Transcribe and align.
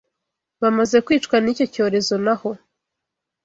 bamaze 0.61 0.97
kwicwa 1.05 1.35
n’icyo 1.39 1.65
cyorezo 1.73 2.15
naho 2.25 2.49